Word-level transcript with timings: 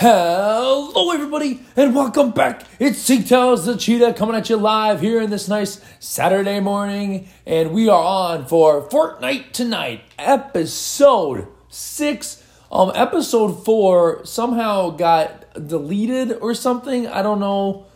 Hello, 0.00 1.10
everybody, 1.10 1.58
and 1.74 1.92
welcome 1.92 2.30
back. 2.30 2.62
It's 2.78 3.02
Seagtails 3.02 3.64
the 3.64 3.76
Cheetah 3.76 4.12
coming 4.12 4.36
at 4.36 4.48
you 4.48 4.56
live 4.56 5.00
here 5.00 5.20
in 5.20 5.28
this 5.28 5.48
nice 5.48 5.84
Saturday 5.98 6.60
morning, 6.60 7.26
and 7.44 7.72
we 7.72 7.88
are 7.88 8.00
on 8.00 8.46
for 8.46 8.88
Fortnite 8.88 9.50
Tonight, 9.50 10.02
episode 10.16 11.48
six. 11.68 12.40
Um, 12.70 12.92
episode 12.94 13.64
four 13.64 14.24
somehow 14.24 14.90
got 14.90 15.66
deleted 15.66 16.30
or 16.42 16.54
something. 16.54 17.08
I 17.08 17.22
don't 17.22 17.40
know 17.40 17.86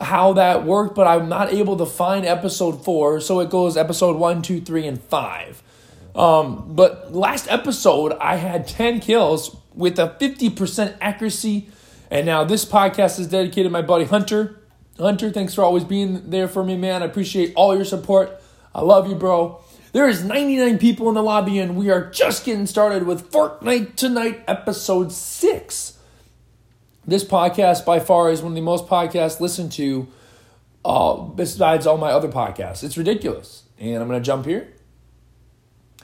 how 0.00 0.32
that 0.32 0.66
worked, 0.66 0.96
but 0.96 1.06
I'm 1.06 1.28
not 1.28 1.52
able 1.52 1.76
to 1.76 1.86
find 1.86 2.26
episode 2.26 2.84
four, 2.84 3.20
so 3.20 3.38
it 3.38 3.48
goes 3.48 3.76
episode 3.76 4.16
one, 4.16 4.42
two, 4.42 4.60
three, 4.60 4.88
and 4.88 5.00
five. 5.00 5.62
Um, 6.16 6.74
but 6.74 7.14
last 7.14 7.46
episode, 7.48 8.12
I 8.14 8.34
had 8.34 8.66
10 8.66 8.98
kills 8.98 9.56
with 9.78 9.98
a 9.98 10.08
50% 10.20 10.98
accuracy. 11.00 11.70
And 12.10 12.26
now 12.26 12.44
this 12.44 12.64
podcast 12.64 13.18
is 13.18 13.28
dedicated 13.28 13.64
to 13.64 13.70
my 13.70 13.80
buddy 13.80 14.04
Hunter. 14.04 14.60
Hunter, 14.98 15.30
thanks 15.30 15.54
for 15.54 15.62
always 15.62 15.84
being 15.84 16.28
there 16.30 16.48
for 16.48 16.64
me, 16.64 16.76
man. 16.76 17.02
I 17.02 17.06
appreciate 17.06 17.52
all 17.54 17.74
your 17.74 17.84
support. 17.84 18.42
I 18.74 18.82
love 18.82 19.08
you, 19.08 19.14
bro. 19.14 19.60
There 19.92 20.08
is 20.08 20.24
99 20.24 20.78
people 20.78 21.08
in 21.08 21.14
the 21.14 21.22
lobby, 21.22 21.60
and 21.60 21.76
we 21.76 21.90
are 21.90 22.10
just 22.10 22.44
getting 22.44 22.66
started 22.66 23.04
with 23.04 23.30
Fortnite 23.30 23.94
Tonight, 23.94 24.42
episode 24.48 25.12
6. 25.12 25.98
This 27.06 27.24
podcast, 27.24 27.86
by 27.86 28.00
far, 28.00 28.30
is 28.30 28.42
one 28.42 28.52
of 28.52 28.56
the 28.56 28.60
most 28.60 28.86
podcasts 28.86 29.40
listened 29.40 29.70
to 29.72 30.08
uh, 30.84 31.14
besides 31.14 31.86
all 31.86 31.96
my 31.96 32.10
other 32.10 32.28
podcasts. 32.28 32.82
It's 32.82 32.98
ridiculous. 32.98 33.62
And 33.78 34.02
I'm 34.02 34.08
going 34.08 34.20
to 34.20 34.26
jump 34.26 34.44
here 34.44 34.68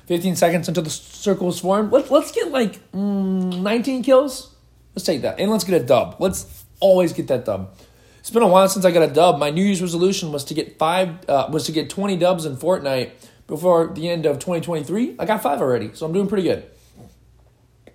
15 0.07 0.37
seconds 0.37 0.69
until 0.69 0.83
the 0.83 0.91
circle 0.91 1.49
is 1.49 1.61
formed. 1.61 1.93
Let's 1.93 2.11
let's 2.11 2.33
get 2.33 2.51
like 2.51 2.91
mm, 2.93 3.61
19 3.61 4.03
kills. 4.03 4.55
Let's 4.95 5.05
take 5.05 5.23
that, 5.23 5.41
and 5.41 5.51
let's 5.51 5.65
get 5.65 5.81
a 5.81 5.85
dub. 5.85 6.17
Let's 6.19 6.65
always 6.81 7.13
get 7.13 7.29
that 7.29 7.45
dub. 7.45 7.75
It's 8.21 8.31
been 8.31 8.43
a 8.43 8.49
while 8.49 8.69
since 8.69 8.85
I 8.85 8.91
got 8.91 9.03
a 9.03 9.13
dub. 9.13 9.39
My 9.39 9.51
New 9.51 9.63
Year's 9.63 9.83
resolution 9.83 10.33
was 10.33 10.45
to 10.45 10.55
get 10.55 10.79
five, 10.79 11.29
uh, 11.29 11.49
was 11.53 11.67
to 11.67 11.73
get 11.73 11.91
20 11.91 12.17
dubs 12.17 12.47
in 12.47 12.57
Fortnite 12.57 13.11
before 13.47 13.89
the 13.89 14.09
end 14.09 14.25
of 14.25 14.37
2023. 14.37 15.17
I 15.19 15.27
got 15.27 15.43
five 15.43 15.61
already, 15.61 15.91
so 15.93 16.07
I'm 16.07 16.13
doing 16.13 16.27
pretty 16.27 16.45
good. 16.45 16.65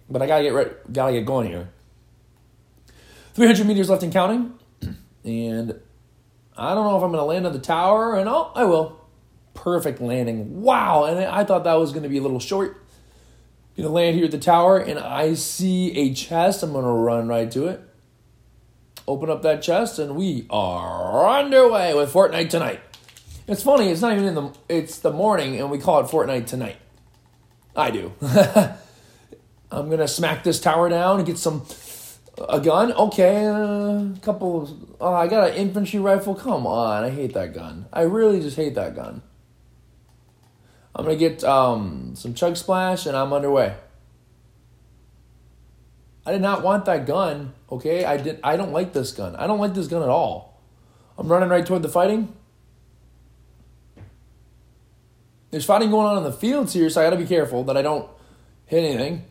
But 0.10 0.22
I 0.22 0.28
gotta 0.28 0.44
get 0.44 0.54
ready, 0.54 0.72
gotta 0.92 1.14
get 1.14 1.26
going 1.26 1.48
here. 1.48 1.70
300 3.34 3.66
meters 3.66 3.90
left 3.90 4.04
and 4.04 4.12
counting, 4.14 4.54
and 5.24 5.80
I 6.58 6.76
don't 6.76 6.84
know 6.84 6.98
if 6.98 7.04
I'm 7.04 7.12
gonna 7.12 7.26
land 7.26 7.48
on 7.48 7.54
the 7.54 7.60
tower, 7.60 8.16
and 8.16 8.28
oh, 8.28 8.52
I 8.54 8.66
will 8.66 8.99
perfect 9.54 10.02
landing. 10.02 10.62
Wow. 10.62 11.06
And 11.06 11.20
I 11.20 11.44
thought 11.44 11.64
that 11.64 11.76
was 11.76 11.92
going 11.92 12.04
to 12.04 12.10
be 12.10 12.18
a 12.18 12.22
little 12.22 12.40
short. 12.40 12.86
Gonna 13.80 13.94
land 13.94 14.18
here 14.18 14.26
at 14.26 14.32
the 14.32 14.38
tower, 14.38 14.78
and 14.78 15.00
I 15.00 15.36
see 15.36 15.98
a 15.98 16.14
chest. 16.14 16.64
I'm 16.64 16.74
gonna 16.74 16.92
run 16.92 17.30
right 17.30 17.50
to 17.52 17.68
it. 17.68 17.80
Open 19.08 19.30
up 19.30 19.42
that 19.44 19.62
chest, 19.62 20.00
and 20.00 20.18
we 20.18 20.46
are 20.50 21.26
underway 21.30 21.94
with 21.94 22.12
Fortnite 22.12 22.50
tonight. 22.50 22.82
It's 23.48 23.64
funny, 23.64 23.90
it's 23.90 24.02
not 24.02 24.12
even 24.12 24.26
in 24.26 24.36
the 24.36 24.52
it's 24.68 25.00
the 25.00 25.14
morning, 25.14 25.58
and 25.62 25.72
we 25.72 25.78
call 25.78 26.02
it 26.02 26.08
Fortnite 26.08 26.48
tonight. 26.48 26.76
I 27.74 27.92
do. 27.92 28.12
I'm 29.72 29.90
gonna 29.90 30.10
smack 30.10 30.44
this 30.44 30.60
tower 30.60 30.90
down 30.90 31.20
and 31.20 31.26
get 31.26 31.38
some 31.38 31.66
a 32.50 32.60
gun. 32.60 32.92
Okay, 32.92 33.46
a 33.46 33.54
uh, 33.54 34.16
couple. 34.22 34.64
Of, 34.64 34.96
oh, 35.00 35.14
I 35.14 35.28
got 35.28 35.52
an 35.52 35.56
infantry 35.56 36.02
rifle. 36.02 36.36
Come 36.36 36.68
on, 36.68 37.06
I 37.06 37.12
hate 37.12 37.34
that 37.34 37.54
gun. 37.54 37.86
I 37.94 38.02
really 38.02 38.42
just 38.42 38.58
hate 38.58 38.76
that 38.76 38.94
gun. 38.94 39.22
I'm 40.96 41.06
gonna 41.06 41.18
get 41.18 41.44
um, 41.44 42.14
some 42.16 42.34
chug 42.34 42.58
splash 42.58 43.06
and 43.06 43.16
I'm 43.16 43.32
underway. 43.32 43.76
I 46.26 46.32
did 46.32 46.42
not 46.42 46.64
want 46.64 46.86
that 46.86 47.06
gun. 47.06 47.54
Okay, 47.72 48.06
I 48.06 48.18
did. 48.18 48.40
I 48.44 48.58
don't 48.58 48.72
like 48.72 48.94
this 48.94 49.12
gun. 49.12 49.36
I 49.36 49.48
don't 49.48 49.60
like 49.60 49.74
this 49.74 49.88
gun 49.88 50.04
at 50.04 50.10
all. 50.10 50.62
I'm 51.18 51.28
running 51.28 51.50
right 51.50 51.66
toward 51.66 51.82
the 51.82 51.90
fighting. 51.90 52.36
There's 55.52 55.66
fighting 55.66 55.90
going 55.90 56.06
on 56.06 56.18
in 56.18 56.24
the 56.24 56.32
fields 56.32 56.74
here, 56.74 56.90
so 56.90 57.02
I 57.02 57.06
got 57.06 57.12
to 57.12 57.18
be 57.18 57.26
careful 57.26 57.64
that 57.64 57.76
I 57.76 57.82
don't 57.82 58.08
hit 58.66 58.84
anything. 58.84 59.26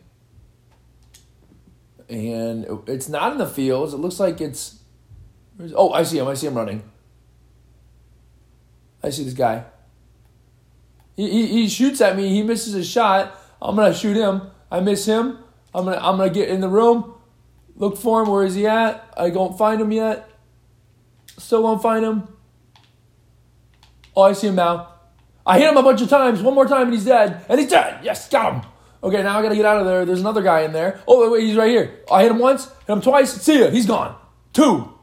And 2.09 2.67
it's 2.89 3.09
not 3.09 3.33
in 3.33 3.39
the 3.39 3.47
fields. 3.47 3.95
It 3.95 3.99
looks 3.99 4.19
like 4.19 4.41
it's. 4.41 4.81
Oh, 5.75 5.93
I 5.93 6.03
see 6.03 6.19
him. 6.19 6.27
I 6.27 6.35
see 6.35 6.47
him 6.47 6.55
running. 6.55 6.83
I 9.03 9.11
see 9.11 9.25
this 9.25 9.35
guy. 9.35 9.65
He, 11.19 11.29
he, 11.29 11.47
he 11.49 11.69
shoots 11.69 12.01
at 12.01 12.17
me. 12.17 12.29
He 12.29 12.45
misses 12.45 12.75
a 12.75 12.85
shot. 12.85 13.37
I'm 13.61 13.75
gonna 13.75 13.93
shoot 13.93 14.17
him. 14.17 14.53
I 14.71 14.79
miss 14.79 15.05
him. 15.05 15.39
I'm 15.75 15.85
gonna 15.85 15.97
I'm 15.97 16.17
gonna 16.17 16.31
get 16.31 16.49
in 16.49 16.61
the 16.61 16.69
room, 16.69 17.13
look 17.75 17.99
for 17.99 18.23
him. 18.23 18.29
Where 18.29 18.45
is 18.45 18.55
he 18.55 18.69
at? 18.69 19.13
I 19.17 19.31
don't 19.31 19.59
find 19.59 19.81
him 19.81 19.91
yet. 19.91 20.31
Still 21.37 21.65
won't 21.65 21.83
find 21.83 22.05
him. 22.05 22.29
Oh, 24.15 24.23
I 24.23 24.33
see 24.33 24.47
him 24.47 24.55
now. 24.55 24.95
I 25.45 25.59
hit 25.59 25.69
him 25.69 25.77
a 25.77 25.83
bunch 25.83 26.01
of 26.03 26.09
times. 26.09 26.41
One 26.41 26.55
more 26.55 26.67
time 26.67 26.83
and 26.83 26.93
he's 26.93 27.05
dead. 27.05 27.45
And 27.49 27.59
he's 27.59 27.69
dead. 27.69 28.05
Yes, 28.05 28.29
got 28.29 28.53
him. 28.55 28.71
Okay, 29.03 29.23
now 29.23 29.41
I 29.41 29.43
gotta 29.43 29.57
get 29.57 29.65
out 29.65 29.81
of 29.81 29.87
there. 29.87 30.05
There's 30.05 30.21
another 30.21 30.43
guy 30.43 30.61
in 30.61 30.73
there. 30.73 31.01
Oh, 31.09 31.23
wait, 31.23 31.33
wait, 31.33 31.47
he's 31.49 31.57
right 31.57 31.71
here. 31.71 32.01
I 32.13 32.23
hit 32.23 32.31
him 32.31 32.39
once, 32.39 32.69
hit 32.87 32.93
him 32.93 33.01
twice. 33.01 33.33
See 33.43 33.59
ya. 33.59 33.71
He's 33.71 33.87
gone. 33.87 34.17
Two. 34.53 34.95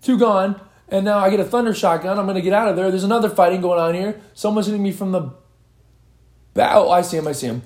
Two 0.00 0.18
gone. 0.18 0.60
And 0.88 1.04
now 1.04 1.18
I 1.18 1.28
get 1.28 1.40
a 1.40 1.44
thunder 1.44 1.74
shotgun. 1.74 2.18
I'm 2.18 2.26
gonna 2.26 2.40
get 2.40 2.54
out 2.54 2.68
of 2.68 2.76
there. 2.76 2.90
There's 2.90 3.04
another 3.04 3.28
fighting 3.28 3.60
going 3.60 3.78
on 3.78 3.94
here. 3.94 4.20
Someone's 4.32 4.66
hitting 4.66 4.82
me 4.82 4.92
from 4.92 5.12
the 5.12 5.34
Oh, 6.60 6.90
I 6.90 7.02
see 7.02 7.16
him. 7.16 7.26
I 7.26 7.32
see 7.32 7.46
him. 7.46 7.62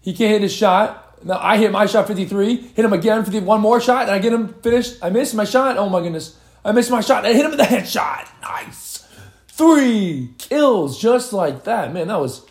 He 0.00 0.12
can't 0.12 0.30
hit 0.30 0.42
his 0.42 0.52
shot. 0.52 1.24
Now 1.24 1.38
I 1.40 1.56
hit 1.56 1.70
my 1.70 1.86
shot 1.86 2.08
53. 2.08 2.56
Hit 2.56 2.84
him 2.84 2.92
again 2.92 3.24
for 3.24 3.30
the 3.30 3.40
one 3.40 3.60
more 3.60 3.80
shot, 3.80 4.02
and 4.02 4.10
I 4.10 4.18
get 4.18 4.32
him 4.32 4.54
finished. 4.54 4.98
I 5.02 5.10
missed 5.10 5.34
my 5.34 5.44
shot. 5.44 5.76
Oh 5.76 5.88
my 5.88 6.00
goodness. 6.00 6.36
I 6.64 6.72
missed 6.72 6.90
my 6.90 7.00
shot. 7.00 7.24
I 7.24 7.32
hit 7.32 7.44
him 7.44 7.50
with 7.50 7.60
the 7.60 7.66
headshot. 7.66 8.28
Nice. 8.42 9.06
Three 9.48 10.30
kills 10.38 11.00
just 11.00 11.32
like 11.32 11.64
that. 11.64 11.92
Man, 11.92 12.08
that 12.08 12.20
was. 12.20 12.46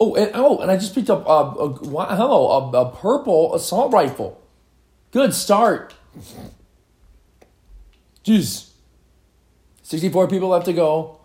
Oh, 0.00 0.14
and, 0.14 0.30
oh, 0.34 0.58
and 0.58 0.70
I 0.70 0.76
just 0.76 0.94
picked 0.94 1.10
up 1.10 1.26
a, 1.26 1.30
a 1.30 2.16
hello 2.16 2.70
a, 2.72 2.80
a 2.80 2.90
purple 2.90 3.54
assault 3.54 3.92
rifle. 3.92 4.40
Good 5.10 5.34
start. 5.34 5.94
Jeez. 8.24 8.70
64 9.82 10.28
people 10.28 10.48
left 10.48 10.66
to 10.66 10.72
go. 10.72 11.18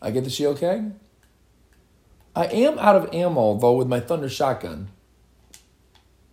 I 0.00 0.10
get 0.10 0.24
the 0.24 0.30
shield 0.30 0.58
keg. 0.58 0.92
I 2.36 2.44
am 2.44 2.78
out 2.78 2.96
of 2.96 3.14
ammo 3.14 3.58
though 3.58 3.72
with 3.72 3.88
my 3.88 3.98
thunder 3.98 4.28
shotgun. 4.28 4.88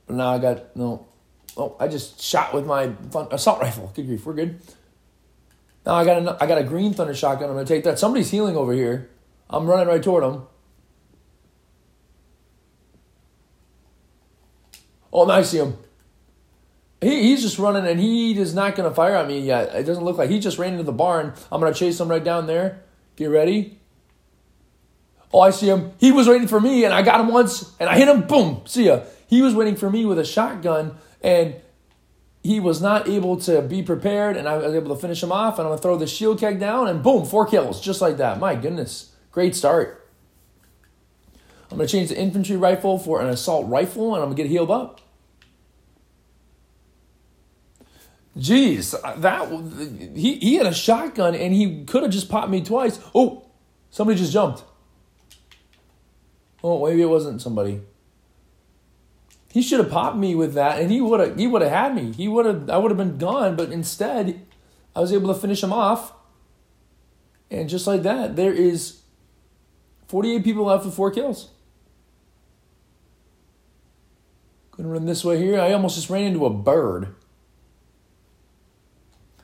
But 0.06 0.18
now 0.18 0.28
I 0.28 0.38
got 0.38 0.75
no. 0.75 1.08
Oh, 1.56 1.78
I 1.80 1.88
just 1.88 2.22
shot 2.22 2.53
with 2.53 2.66
my 2.66 2.91
fun, 3.12 3.28
assault 3.31 3.62
rifle. 3.62 3.91
Good 3.96 4.08
grief, 4.08 4.25
we're 4.25 4.34
good. 4.34 4.59
Now 5.86 5.96
I 5.96 6.03
got 6.03 6.22
a, 6.22 6.44
I 6.44 6.46
got 6.47 6.58
a 6.58 6.63
green 6.63 6.94
thunder 6.94 7.16
shotgun. 7.16 7.50
I'm 7.50 7.56
gonna 7.56 7.66
take 7.66 7.86
that. 7.86 7.97
Somebody's 7.97 8.30
healing 8.30 8.58
over 8.58 8.74
here. 8.74 9.09
I'm 9.50 9.66
running 9.66 9.88
right 9.88 10.03
toward 10.03 10.24
him. 10.25 10.44
Oh, 15.13 15.25
now 15.25 15.36
I 15.36 15.44
see 15.44 15.59
him. 15.59 15.78
He, 17.00 17.22
he's 17.22 17.44
just 17.44 17.59
running 17.59 17.86
and 17.86 18.00
he 18.00 18.38
is 18.38 18.56
not 18.56 18.75
going 18.75 18.90
to 18.90 18.96
fire 18.96 19.16
at 19.16 19.28
me 19.28 19.40
yet. 19.40 19.75
It 19.75 19.84
doesn't 19.84 20.03
look 20.03 20.18
like 20.18 20.31
he 20.31 20.40
just 20.40 20.58
ran 20.58 20.72
into 20.72 20.84
the 20.84 20.92
barn. 20.92 21.34
I'm 21.52 21.62
going 21.62 21.72
to 21.72 21.78
chase 21.78 22.00
him 22.00 22.08
right 22.08 22.24
down 22.24 22.47
there. 22.47 22.81
Get 23.16 23.28
ready. 23.28 23.80
Oh, 25.33 25.39
I 25.39 25.49
see 25.49 25.67
him. 25.67 25.94
He 25.97 26.11
was 26.11 26.27
waiting 26.27 26.47
for 26.47 26.59
me, 26.59 26.85
and 26.85 26.94
I 26.94 27.01
got 27.01 27.19
him 27.19 27.29
once, 27.29 27.73
and 27.79 27.89
I 27.89 27.97
hit 27.97 28.07
him. 28.07 28.21
Boom. 28.27 28.61
See 28.66 28.85
ya. 28.85 29.01
He 29.27 29.41
was 29.41 29.55
waiting 29.55 29.75
for 29.75 29.89
me 29.89 30.05
with 30.05 30.19
a 30.19 30.25
shotgun, 30.25 30.95
and 31.21 31.55
he 32.44 32.59
was 32.59 32.81
not 32.81 33.09
able 33.09 33.38
to 33.38 33.63
be 33.63 33.81
prepared, 33.81 34.38
and 34.38 34.47
I 34.47 34.57
was 34.57 34.75
able 34.75 34.95
to 34.95 35.01
finish 35.01 35.23
him 35.23 35.31
off. 35.31 35.57
And 35.57 35.66
I'm 35.66 35.71
gonna 35.71 35.81
throw 35.81 35.97
the 35.97 36.05
shield 36.05 36.39
keg 36.39 36.59
down, 36.59 36.88
and 36.88 37.01
boom, 37.01 37.25
four 37.25 37.47
kills, 37.47 37.81
just 37.81 37.99
like 37.99 38.17
that. 38.17 38.39
My 38.39 38.53
goodness, 38.53 39.11
great 39.31 39.55
start. 39.55 40.07
I'm 41.71 41.77
gonna 41.77 41.88
change 41.88 42.09
the 42.09 42.19
infantry 42.19 42.55
rifle 42.55 43.00
for 43.00 43.19
an 43.19 43.29
assault 43.29 43.67
rifle, 43.67 44.13
and 44.13 44.21
I'm 44.21 44.29
gonna 44.29 44.35
get 44.35 44.45
healed 44.45 44.69
up. 44.69 45.01
Jeez, 48.38 48.91
that 49.21 50.15
he 50.15 50.36
he 50.36 50.56
had 50.56 50.68
a 50.68 50.74
shotgun, 50.74 51.33
and 51.33 51.56
he 51.56 51.86
could 51.86 52.03
have 52.03 52.12
just 52.12 52.29
popped 52.29 52.51
me 52.51 52.62
twice. 52.62 53.00
Oh, 53.15 53.45
somebody 53.89 54.19
just 54.19 54.31
jumped. 54.31 54.63
Oh, 56.63 56.86
maybe 56.86 57.01
it 57.01 57.10
wasn't 57.10 57.42
somebody. 57.42 57.81
He 59.51 59.62
should 59.62 59.80
have 59.80 59.92
popped 59.92 60.18
me 60.18 60.33
with 60.33 60.54
that, 60.54 60.80
and 60.81 60.89
he 60.89 61.01
would 61.01 61.19
have 61.19 61.38
he 61.38 61.45
would 61.45 61.62
have 61.62 61.71
had 61.71 61.95
me. 61.95 62.12
He 62.13 62.27
would 62.27 62.45
have 62.45 62.69
I 62.69 62.77
would 62.77 62.89
have 62.89 62.98
been 62.98 63.18
gone, 63.18 63.56
but 63.56 63.71
instead, 63.71 64.42
I 64.95 65.00
was 65.00 65.12
able 65.12 65.33
to 65.33 65.39
finish 65.39 65.62
him 65.62 65.74
off. 65.74 66.13
And 67.51 67.69
just 67.69 67.86
like 67.86 68.01
that, 68.04 68.36
there 68.36 68.54
is 68.54 69.01
48 70.07 70.44
people 70.44 70.65
left 70.65 70.86
with 70.86 70.95
four 70.95 71.12
kills. 71.12 71.50
Gonna 74.71 74.89
run 74.89 75.06
this 75.06 75.24
way 75.24 75.38
here. 75.38 75.60
I 75.60 75.71
almost 75.74 75.95
just 75.95 76.10
ran 76.10 76.24
into 76.24 76.48
a 76.48 76.50
bird. 76.50 77.13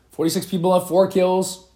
46 0.09 0.47
people 0.47 0.71
left, 0.71 0.87
four 0.87 1.07
kills. 1.07 1.68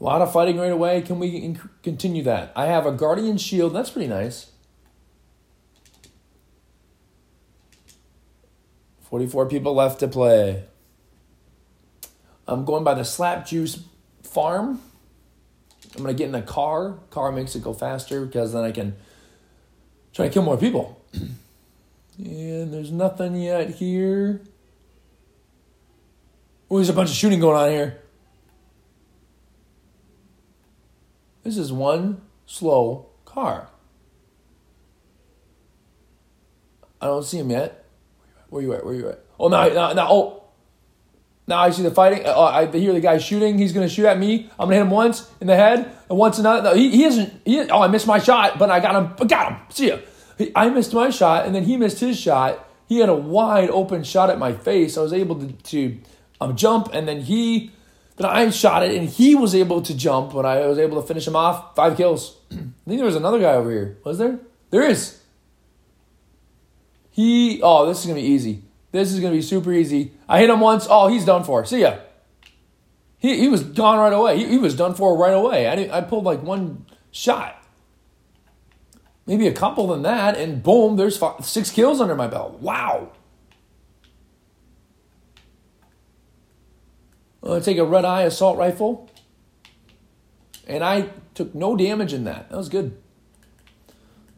A 0.00 0.04
lot 0.04 0.22
of 0.22 0.32
fighting 0.32 0.58
right 0.58 0.70
away. 0.70 1.02
Can 1.02 1.18
we 1.18 1.56
continue 1.82 2.22
that? 2.22 2.52
I 2.54 2.66
have 2.66 2.86
a 2.86 2.92
Guardian 2.92 3.36
Shield. 3.36 3.74
That's 3.74 3.90
pretty 3.90 4.08
nice. 4.08 4.52
44 9.02 9.46
people 9.46 9.74
left 9.74 10.00
to 10.00 10.08
play. 10.08 10.64
I'm 12.46 12.64
going 12.64 12.84
by 12.84 12.94
the 12.94 13.04
Slap 13.04 13.46
Juice 13.46 13.82
Farm. 14.22 14.80
I'm 15.96 16.02
going 16.02 16.14
to 16.14 16.18
get 16.18 16.26
in 16.26 16.32
the 16.32 16.42
car. 16.42 16.98
Car 17.10 17.32
makes 17.32 17.56
it 17.56 17.64
go 17.64 17.72
faster 17.72 18.24
because 18.24 18.52
then 18.52 18.64
I 18.64 18.70
can 18.70 18.94
try 20.12 20.28
to 20.28 20.32
kill 20.32 20.42
more 20.42 20.58
people. 20.58 21.02
and 22.18 22.72
there's 22.72 22.92
nothing 22.92 23.34
yet 23.36 23.70
here. 23.70 24.42
Oh, 26.70 26.76
there's 26.76 26.90
a 26.90 26.92
bunch 26.92 27.10
of 27.10 27.16
shooting 27.16 27.40
going 27.40 27.56
on 27.56 27.70
here. 27.70 28.02
This 31.48 31.56
is 31.56 31.72
one 31.72 32.20
slow 32.44 33.06
car. 33.24 33.70
I 37.00 37.06
don't 37.06 37.24
see 37.24 37.38
him 37.38 37.48
yet. 37.48 37.86
Where 38.50 38.60
you 38.60 38.74
at? 38.74 38.84
Where 38.84 38.92
you 38.92 39.08
at? 39.08 39.24
Oh, 39.40 39.48
now, 39.48 39.66
now, 39.68 39.94
now, 39.94 40.08
oh. 40.10 40.44
Now 41.46 41.60
I 41.60 41.70
see 41.70 41.82
the 41.82 41.90
fighting. 41.90 42.26
Uh, 42.26 42.38
I 42.38 42.66
hear 42.66 42.92
the 42.92 43.00
guy 43.00 43.16
shooting. 43.16 43.56
He's 43.56 43.72
going 43.72 43.88
to 43.88 43.94
shoot 43.94 44.04
at 44.04 44.18
me. 44.18 44.50
I'm 44.58 44.68
going 44.68 44.72
to 44.72 44.74
hit 44.74 44.82
him 44.82 44.90
once 44.90 45.26
in 45.40 45.46
the 45.46 45.56
head 45.56 45.90
and 46.10 46.18
once 46.18 46.38
another. 46.38 46.68
No, 46.68 46.74
he, 46.74 46.90
he 46.90 47.04
isn't. 47.04 47.40
He, 47.46 47.60
oh, 47.70 47.80
I 47.80 47.88
missed 47.88 48.06
my 48.06 48.18
shot, 48.18 48.58
but 48.58 48.68
I 48.70 48.80
got 48.80 48.94
him. 48.94 49.16
I 49.18 49.24
got 49.24 49.50
him. 49.50 49.58
See 49.70 49.88
ya. 49.88 50.00
I 50.54 50.68
missed 50.68 50.92
my 50.92 51.08
shot, 51.08 51.46
and 51.46 51.54
then 51.54 51.64
he 51.64 51.78
missed 51.78 51.98
his 51.98 52.20
shot. 52.20 52.68
He 52.90 52.98
had 52.98 53.08
a 53.08 53.14
wide 53.14 53.70
open 53.70 54.04
shot 54.04 54.28
at 54.28 54.38
my 54.38 54.52
face. 54.52 54.98
I 54.98 55.00
was 55.00 55.14
able 55.14 55.36
to, 55.36 55.50
to 55.50 55.98
um, 56.42 56.56
jump, 56.56 56.90
and 56.92 57.08
then 57.08 57.22
he, 57.22 57.70
then 58.18 58.26
I 58.26 58.50
shot 58.50 58.82
it, 58.82 58.96
and 58.96 59.08
he 59.08 59.34
was 59.34 59.54
able 59.54 59.80
to 59.82 59.96
jump, 59.96 60.32
but 60.32 60.44
I 60.44 60.66
was 60.66 60.78
able 60.78 61.00
to 61.00 61.06
finish 61.06 61.26
him 61.26 61.36
off. 61.36 61.76
Five 61.76 61.96
kills. 61.96 62.36
I 62.50 62.54
think 62.54 62.72
there 62.98 63.04
was 63.04 63.16
another 63.16 63.38
guy 63.38 63.52
over 63.52 63.70
here. 63.70 63.98
Was 64.04 64.18
there? 64.18 64.40
There 64.70 64.82
is. 64.82 65.20
He, 67.10 67.60
oh, 67.62 67.86
this 67.86 68.00
is 68.00 68.06
to 68.06 68.14
be 68.14 68.20
easy. 68.20 68.62
This 68.92 69.12
is 69.12 69.20
to 69.20 69.30
be 69.30 69.42
super 69.42 69.72
easy. 69.72 70.12
I 70.28 70.40
hit 70.40 70.50
him 70.50 70.60
once. 70.60 70.86
Oh, 70.88 71.08
he's 71.08 71.24
done 71.24 71.44
for. 71.44 71.64
See 71.64 71.80
ya. 71.80 71.98
He, 73.18 73.38
he 73.38 73.48
was 73.48 73.62
gone 73.62 73.98
right 73.98 74.12
away. 74.12 74.38
He, 74.38 74.46
he 74.46 74.58
was 74.58 74.74
done 74.74 74.94
for 74.94 75.16
right 75.16 75.32
away. 75.32 75.68
I, 75.68 75.98
I 75.98 76.00
pulled 76.00 76.24
like 76.24 76.42
one 76.42 76.86
shot. 77.10 77.62
Maybe 79.26 79.46
a 79.46 79.52
couple 79.52 79.88
than 79.88 80.02
that, 80.02 80.38
and 80.38 80.62
boom, 80.62 80.96
there's 80.96 81.18
five, 81.18 81.44
six 81.44 81.70
kills 81.70 82.00
under 82.00 82.14
my 82.14 82.28
belt. 82.28 82.60
Wow. 82.60 83.12
To 87.44 87.60
take 87.60 87.78
a 87.78 87.84
red 87.84 88.04
eye 88.04 88.22
assault 88.22 88.58
rifle. 88.58 89.10
And 90.66 90.84
I 90.84 91.10
took 91.34 91.54
no 91.54 91.76
damage 91.76 92.12
in 92.12 92.24
that. 92.24 92.50
That 92.50 92.56
was 92.56 92.68
good. 92.68 92.96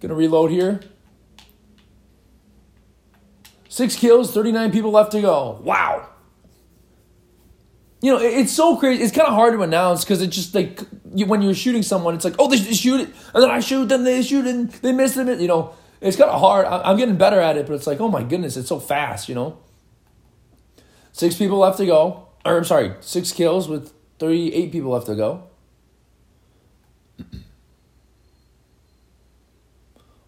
Gonna 0.01 0.15
reload 0.15 0.51
here. 0.51 0.81
Six 3.69 3.97
kills, 3.97 4.33
39 4.33 4.73
people 4.73 4.91
left 4.91 5.13
to 5.13 5.21
go. 5.21 5.61
Wow. 5.63 6.09
You 8.03 8.13
know, 8.13 8.19
it's 8.19 8.53
so 8.53 8.77
crazy. 8.77 9.03
It's 9.03 9.15
kind 9.15 9.29
of 9.29 9.35
hard 9.35 9.53
to 9.55 9.63
announce 9.63 10.05
because 10.05 10.23
it's 10.23 10.35
just 10.35 10.55
like 10.55 10.81
when 11.05 11.43
you're 11.43 11.55
shooting 11.55 11.83
someone, 11.83 12.15
it's 12.15 12.25
like, 12.25 12.37
oh, 12.39 12.49
they 12.49 12.57
shoot 12.57 13.01
it, 13.01 13.11
and 13.35 13.43
then 13.43 13.51
I 13.51 13.61
shoot, 13.61 13.89
then 13.89 14.05
they 14.05 14.23
shoot, 14.23 14.47
and 14.47 14.71
they 14.71 14.93
miss 14.93 15.17
it. 15.17 15.39
You 15.39 15.49
know, 15.49 15.75
it's 16.01 16.17
kind 16.17 16.31
of 16.31 16.41
hard. 16.41 16.65
I'm 16.67 16.97
getting 16.97 17.17
better 17.17 17.39
at 17.41 17.57
it, 17.59 17.67
but 17.67 17.75
it's 17.75 17.87
like, 17.87 18.01
oh 18.01 18.09
my 18.09 18.23
goodness, 18.23 18.57
it's 18.57 18.69
so 18.69 18.81
fast. 18.81 19.29
You 19.29 19.35
know, 19.35 19.59
six 21.13 21.37
people 21.37 21.59
left 21.59 21.77
to 21.79 21.87
go. 21.87 22.30
Or 22.45 22.57
I'm 22.57 22.65
sorry, 22.65 22.95
six 23.01 23.33
kills 23.33 23.69
with 23.69 23.93
38 24.19 24.73
people 24.73 24.91
left 24.91 25.07
to 25.07 25.15
go. 25.15 25.45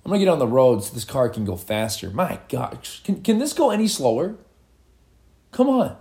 I'm 0.04 0.10
gonna 0.10 0.18
get 0.18 0.28
on 0.28 0.38
the 0.38 0.48
road 0.48 0.82
so 0.82 0.92
this 0.92 1.04
car 1.04 1.28
can 1.28 1.44
go 1.44 1.56
faster. 1.56 2.10
My 2.10 2.40
gosh, 2.48 3.02
can 3.04 3.22
can 3.22 3.38
this 3.38 3.52
go 3.52 3.70
any 3.70 3.86
slower? 3.86 4.36
Come 5.52 5.68
on. 5.68 5.96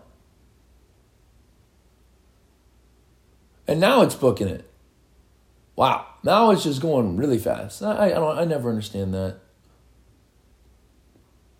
And 3.68 3.80
now 3.80 4.02
it's 4.02 4.16
booking 4.16 4.48
it. 4.48 4.68
Wow, 5.76 6.06
now 6.24 6.52
it's 6.52 6.64
just 6.64 6.82
going 6.82 7.16
really 7.16 7.38
fast. 7.38 7.84
I, 7.84 8.08
I 8.08 8.10
don't. 8.10 8.38
I 8.38 8.46
never 8.46 8.70
understand 8.70 9.14
that. 9.14 9.38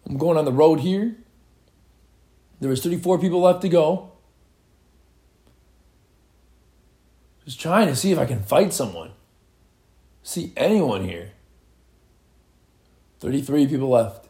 I'm 0.06 0.18
going 0.18 0.38
on 0.38 0.46
the 0.46 0.52
road 0.52 0.80
here. 0.80 1.16
There 2.60 2.70
was 2.70 2.84
34 2.84 3.20
people 3.20 3.42
left 3.42 3.62
to 3.62 3.70
go. 3.70 4.11
Just 7.46 7.60
trying 7.60 7.88
to 7.88 7.96
see 7.96 8.12
if 8.12 8.20
I 8.20 8.26
can 8.26 8.44
fight 8.44 8.74
someone. 8.74 9.12
See 10.24 10.54
anyone 10.56 11.04
here. 11.04 11.32
33 13.20 13.68
people 13.68 13.90
left. 13.90 14.28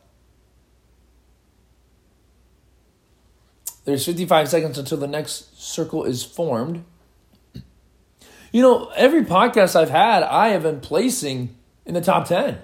There's 3.83 4.05
55 4.05 4.49
seconds 4.49 4.77
until 4.77 4.97
the 4.97 5.07
next 5.07 5.59
circle 5.61 6.03
is 6.03 6.23
formed. 6.23 6.83
You 8.51 8.61
know, 8.61 8.91
every 8.95 9.23
podcast 9.23 9.75
I've 9.75 9.89
had, 9.89 10.23
I 10.23 10.49
have 10.49 10.63
been 10.63 10.81
placing 10.81 11.55
in 11.85 11.93
the 11.93 12.01
top 12.01 12.27
10. 12.27 12.59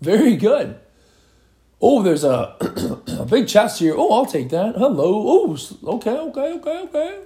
Very 0.00 0.36
good. 0.36 0.78
Oh, 1.80 2.02
there's 2.02 2.24
a, 2.24 2.56
a 3.18 3.26
big 3.26 3.46
chest 3.46 3.78
here. 3.78 3.94
Oh, 3.96 4.10
I'll 4.12 4.26
take 4.26 4.48
that. 4.50 4.74
Hello. 4.74 5.22
Oh, 5.26 5.58
okay, 5.96 6.10
okay, 6.10 6.52
okay, 6.54 6.78
okay. 6.84 7.20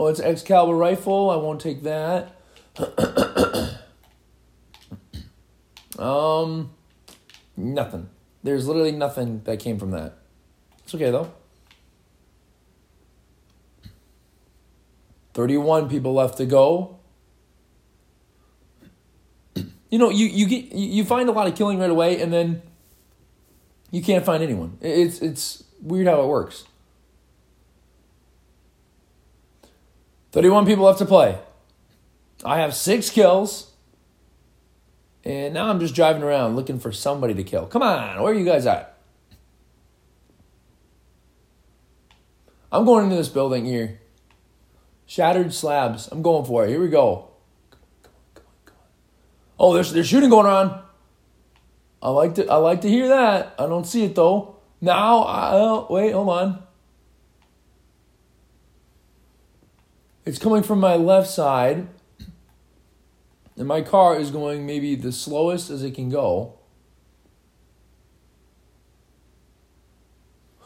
Oh, 0.00 0.06
it's 0.06 0.18
Excalibur 0.18 0.74
rifle. 0.74 1.28
I 1.28 1.36
won't 1.36 1.60
take 1.60 1.82
that. 1.82 2.34
Um, 5.98 6.70
nothing. 7.58 8.08
There's 8.42 8.66
literally 8.66 8.92
nothing 8.92 9.42
that 9.44 9.58
came 9.58 9.78
from 9.78 9.90
that. 9.90 10.16
It's 10.82 10.94
okay 10.94 11.10
though. 11.10 11.30
31 15.34 15.90
people 15.90 16.14
left 16.14 16.38
to 16.38 16.46
go. 16.46 17.00
You 19.54 19.98
know, 19.98 20.08
you, 20.08 20.24
you 20.24 20.46
get 20.46 20.72
you 20.72 21.04
find 21.04 21.28
a 21.28 21.32
lot 21.32 21.48
of 21.48 21.54
killing 21.54 21.78
right 21.78 21.90
away 21.90 22.22
and 22.22 22.32
then 22.32 22.62
you 23.90 24.00
can't 24.00 24.24
find 24.24 24.42
anyone. 24.42 24.78
It's 24.80 25.20
it's 25.20 25.64
weird 25.82 26.06
how 26.06 26.22
it 26.22 26.28
works. 26.28 26.64
31 30.32 30.66
people 30.66 30.84
left 30.84 30.98
to 30.98 31.06
play. 31.06 31.38
I 32.44 32.60
have 32.60 32.74
6 32.74 33.10
kills. 33.10 33.72
And 35.24 35.52
now 35.52 35.68
I'm 35.68 35.80
just 35.80 35.94
driving 35.94 36.22
around 36.22 36.56
looking 36.56 36.78
for 36.78 36.92
somebody 36.92 37.34
to 37.34 37.44
kill. 37.44 37.66
Come 37.66 37.82
on, 37.82 38.22
where 38.22 38.32
are 38.32 38.38
you 38.38 38.44
guys 38.44 38.66
at? 38.66 38.96
I'm 42.72 42.84
going 42.84 43.04
into 43.04 43.16
this 43.16 43.28
building 43.28 43.64
here. 43.64 44.00
Shattered 45.06 45.52
slabs. 45.52 46.06
I'm 46.06 46.22
going 46.22 46.44
for 46.44 46.64
it. 46.64 46.70
Here 46.70 46.80
we 46.80 46.88
go. 46.88 47.30
Oh, 49.58 49.74
there's 49.74 49.92
there's 49.92 50.06
shooting 50.08 50.30
going 50.30 50.46
on. 50.46 50.82
I 52.00 52.10
like 52.10 52.36
to 52.36 52.46
I 52.46 52.56
like 52.56 52.80
to 52.82 52.88
hear 52.88 53.08
that. 53.08 53.54
I 53.58 53.66
don't 53.66 53.86
see 53.86 54.04
it 54.04 54.14
though. 54.14 54.56
Now, 54.80 55.24
I, 55.24 55.50
oh, 55.52 55.86
wait, 55.90 56.12
hold 56.12 56.28
on. 56.30 56.62
It's 60.24 60.38
coming 60.38 60.62
from 60.62 60.80
my 60.80 60.96
left 60.96 61.30
side 61.30 61.88
and 63.60 63.68
my 63.68 63.82
car 63.82 64.18
is 64.18 64.30
going 64.30 64.64
maybe 64.64 64.94
the 64.94 65.12
slowest 65.12 65.68
as 65.68 65.82
it 65.82 65.94
can 65.94 66.08
go. 66.08 66.54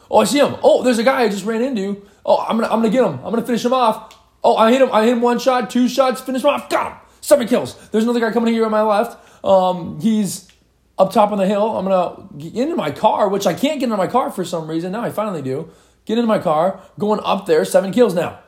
Oh, 0.09 0.19
I 0.19 0.23
see 0.23 0.39
him. 0.39 0.55
Oh, 0.63 0.81
there's 0.81 0.97
a 0.97 1.03
guy 1.03 1.23
I 1.23 1.29
just 1.29 1.45
ran 1.45 1.61
into. 1.61 2.05
Oh, 2.25 2.37
I'm 2.37 2.57
gonna 2.57 2.71
I'm 2.71 2.79
gonna 2.79 2.89
get 2.89 3.03
him. 3.03 3.15
I'm 3.15 3.31
gonna 3.31 3.45
finish 3.45 3.65
him 3.65 3.73
off. 3.73 4.15
Oh, 4.41 4.55
I 4.55 4.71
hit 4.71 4.81
him. 4.81 4.89
I 4.93 5.03
hit 5.03 5.11
him 5.11 5.21
one 5.21 5.39
shot, 5.39 5.69
two 5.69 5.89
shots, 5.89 6.21
finish 6.21 6.41
him 6.41 6.51
off. 6.51 6.69
Got 6.69 6.93
him. 6.93 6.99
Seven 7.19 7.47
kills. 7.47 7.75
There's 7.89 8.05
another 8.05 8.21
guy 8.21 8.31
coming 8.31 8.53
here 8.53 8.63
on 8.63 8.71
my 8.71 8.83
left. 8.83 9.17
Um, 9.43 9.99
he's 9.99 10.49
up 10.97 11.11
top 11.11 11.33
on 11.33 11.37
the 11.37 11.47
hill. 11.47 11.77
I'm 11.77 11.85
gonna 11.85 12.29
get 12.37 12.55
into 12.55 12.77
my 12.77 12.91
car, 12.91 13.27
which 13.27 13.45
I 13.45 13.53
can't 13.53 13.79
get 13.79 13.85
into 13.85 13.97
my 13.97 14.07
car 14.07 14.31
for 14.31 14.45
some 14.45 14.69
reason. 14.69 14.93
Now 14.93 15.01
I 15.01 15.09
finally 15.09 15.41
do. 15.41 15.69
Get 16.05 16.17
into 16.17 16.27
my 16.27 16.39
car, 16.39 16.79
going 16.97 17.19
up 17.23 17.45
there, 17.45 17.65
seven 17.65 17.91
kills 17.91 18.13
now. 18.13 18.39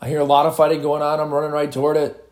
I 0.00 0.08
hear 0.08 0.20
a 0.20 0.24
lot 0.24 0.46
of 0.46 0.56
fighting 0.56 0.82
going 0.82 1.02
on. 1.02 1.20
I'm 1.20 1.32
running 1.32 1.50
right 1.50 1.70
toward 1.70 1.96
it. 1.96 2.22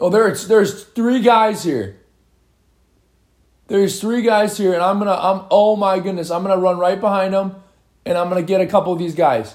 Oh, 0.00 0.10
there's 0.10 0.46
there's 0.46 0.84
three 0.84 1.20
guys 1.20 1.64
here. 1.64 2.00
There's 3.66 4.00
three 4.00 4.22
guys 4.22 4.56
here, 4.56 4.72
and 4.72 4.82
I'm 4.82 4.98
gonna 4.98 5.12
I'm 5.12 5.46
oh 5.50 5.76
my 5.76 5.98
goodness, 5.98 6.30
I'm 6.30 6.42
gonna 6.42 6.60
run 6.60 6.78
right 6.78 7.00
behind 7.00 7.34
them, 7.34 7.56
and 8.06 8.16
I'm 8.16 8.28
gonna 8.28 8.42
get 8.42 8.60
a 8.60 8.66
couple 8.66 8.92
of 8.92 8.98
these 8.98 9.14
guys. 9.14 9.54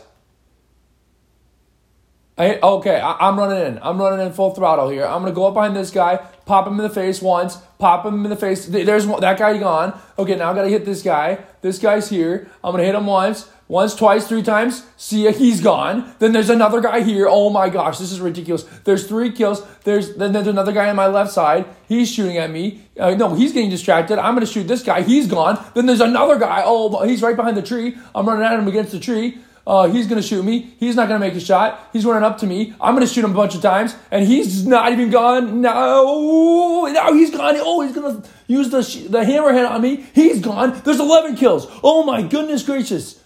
I, 2.37 2.59
okay, 2.59 2.99
I, 2.99 3.27
am 3.27 3.37
running 3.37 3.63
in. 3.65 3.79
I'm 3.81 3.99
running 3.99 4.25
in 4.25 4.33
full 4.33 4.55
throttle 4.55 4.89
here. 4.89 5.05
I'm 5.05 5.21
gonna 5.21 5.33
go 5.33 5.47
up 5.47 5.53
behind 5.53 5.75
this 5.75 5.91
guy, 5.91 6.25
pop 6.45 6.67
him 6.67 6.73
in 6.73 6.83
the 6.83 6.89
face 6.89 7.21
once, 7.21 7.57
pop 7.79 8.05
him 8.05 8.23
in 8.23 8.29
the 8.29 8.35
face. 8.35 8.65
There's 8.65 9.07
that 9.07 9.37
guy 9.37 9.57
gone. 9.57 9.99
Okay, 10.17 10.35
now 10.35 10.51
I 10.51 10.55
gotta 10.55 10.69
hit 10.69 10.85
this 10.85 11.01
guy. 11.01 11.39
This 11.61 11.79
guy's 11.79 12.09
here. 12.09 12.49
I'm 12.63 12.71
gonna 12.71 12.83
hit 12.83 12.95
him 12.95 13.05
once, 13.05 13.49
Once, 13.69 13.95
twice, 13.95 14.27
three 14.27 14.43
times. 14.43 14.85
See 14.97 15.23
ya, 15.23 15.31
he's 15.31 15.61
gone. 15.61 16.13
Then 16.19 16.33
there's 16.33 16.49
another 16.49 16.81
guy 16.81 17.01
here. 17.01 17.27
Oh 17.29 17.49
my 17.49 17.69
gosh, 17.69 17.97
this 17.97 18.11
is 18.11 18.19
ridiculous. 18.19 18.63
There's 18.83 19.07
three 19.07 19.31
kills. 19.31 19.65
There's 19.83 20.15
then 20.15 20.33
there's 20.33 20.47
another 20.47 20.73
guy 20.73 20.89
on 20.89 20.95
my 20.97 21.07
left 21.07 21.31
side. 21.31 21.65
He's 21.87 22.11
shooting 22.11 22.37
at 22.37 22.51
me. 22.51 22.83
Uh, 22.99 23.15
no, 23.15 23.33
he's 23.35 23.53
getting 23.53 23.69
distracted. 23.69 24.19
I'm 24.19 24.33
gonna 24.33 24.45
shoot 24.45 24.67
this 24.67 24.83
guy. 24.83 25.01
He's 25.01 25.27
gone. 25.27 25.63
Then 25.73 25.85
there's 25.85 26.01
another 26.01 26.37
guy. 26.37 26.61
Oh, 26.65 27.05
he's 27.07 27.21
right 27.21 27.35
behind 27.35 27.55
the 27.55 27.61
tree. 27.61 27.97
I'm 28.13 28.27
running 28.27 28.45
at 28.45 28.59
him 28.59 28.67
against 28.67 28.91
the 28.91 28.99
tree. 28.99 29.39
Uh, 29.65 29.87
he's 29.87 30.07
going 30.07 30.21
to 30.21 30.27
shoot 30.27 30.43
me. 30.43 30.75
He's 30.77 30.95
not 30.95 31.07
going 31.07 31.21
to 31.21 31.25
make 31.25 31.35
a 31.35 31.39
shot. 31.39 31.89
He's 31.93 32.05
running 32.05 32.23
up 32.23 32.37
to 32.39 32.47
me. 32.47 32.73
I'm 32.81 32.95
going 32.95 33.07
to 33.07 33.11
shoot 33.11 33.23
him 33.23 33.31
a 33.31 33.35
bunch 33.35 33.55
of 33.55 33.61
times, 33.61 33.95
and 34.11 34.27
he's 34.27 34.67
not 34.67 34.91
even 34.91 35.09
gone. 35.09 35.61
No, 35.61 36.85
no, 36.91 37.13
he's 37.13 37.31
gone. 37.31 37.55
Oh, 37.57 37.81
he's 37.81 37.95
going 37.95 38.21
to 38.21 38.29
use 38.47 38.69
the 38.69 38.81
the 39.09 39.19
hammerhead 39.19 39.69
on 39.69 39.81
me. 39.81 40.05
He's 40.13 40.41
gone. 40.41 40.81
There's 40.83 40.99
11 40.99 41.37
kills. 41.37 41.67
Oh 41.81 42.03
my 42.03 42.21
goodness 42.21 42.63
gracious! 42.63 43.21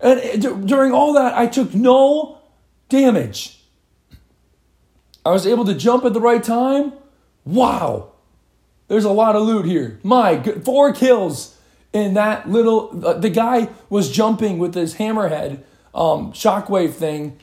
And 0.00 0.20
uh, 0.20 0.36
d- 0.36 0.66
during 0.66 0.92
all 0.92 1.14
that, 1.14 1.34
I 1.34 1.46
took 1.46 1.74
no 1.74 2.38
damage. 2.90 3.62
I 5.24 5.30
was 5.30 5.46
able 5.46 5.64
to 5.66 5.74
jump 5.74 6.04
at 6.04 6.12
the 6.12 6.20
right 6.20 6.42
time. 6.42 6.92
Wow, 7.46 8.12
there's 8.88 9.04
a 9.04 9.10
lot 9.10 9.36
of 9.36 9.42
loot 9.42 9.64
here. 9.64 10.00
My 10.02 10.36
good, 10.36 10.64
four 10.66 10.92
kills 10.92 11.56
in 11.92 12.14
that 12.14 12.48
little 12.48 13.06
uh, 13.06 13.14
the 13.14 13.30
guy 13.30 13.68
was 13.88 14.10
jumping 14.10 14.58
with 14.58 14.74
his 14.74 14.94
hammerhead 14.96 15.62
um, 15.94 16.32
shockwave 16.32 16.92
thing. 16.92 17.38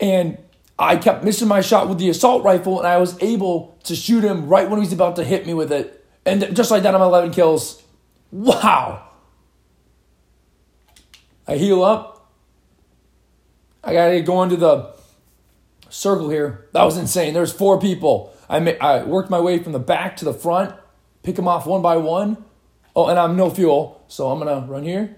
And 0.00 0.38
i 0.78 0.96
kept 0.96 1.24
missing 1.24 1.48
my 1.48 1.62
shot 1.62 1.88
with 1.88 1.98
the 1.98 2.10
assault 2.10 2.44
rifle 2.44 2.78
and 2.78 2.86
i 2.86 2.98
was 2.98 3.20
able 3.22 3.78
to 3.84 3.96
shoot 3.96 4.22
him 4.22 4.46
right 4.46 4.68
when 4.68 4.78
he 4.78 4.84
was 4.84 4.92
about 4.92 5.16
to 5.16 5.24
hit 5.24 5.46
me 5.46 5.54
with 5.54 5.72
it. 5.72 6.04
And 6.24 6.54
just 6.54 6.70
like 6.70 6.82
that 6.82 6.94
i'm 6.94 7.00
11 7.00 7.30
kills. 7.32 7.82
Wow. 8.30 9.08
I 11.48 11.56
heal 11.56 11.82
up. 11.82 12.32
I 13.84 13.92
gotta 13.92 14.20
go 14.20 14.42
into 14.42 14.56
the 14.56 14.92
circle 15.88 16.28
here. 16.28 16.66
That 16.72 16.82
was 16.82 16.98
insane. 16.98 17.34
There's 17.34 17.52
four 17.52 17.80
people. 17.80 18.34
I, 18.48 18.58
ma- 18.58 18.72
I 18.80 19.04
worked 19.04 19.30
my 19.30 19.40
way 19.40 19.60
from 19.60 19.72
the 19.72 19.78
back 19.78 20.16
to 20.16 20.24
the 20.24 20.34
front 20.34 20.74
pick 21.26 21.34
them 21.34 21.48
off 21.48 21.66
one 21.66 21.82
by 21.82 21.96
one 21.96 22.42
Oh, 22.96 23.08
and 23.08 23.18
I'm 23.18 23.36
no 23.36 23.50
fuel, 23.50 24.02
so 24.08 24.30
I'm 24.30 24.38
gonna 24.38 24.66
run 24.66 24.82
here. 24.82 25.16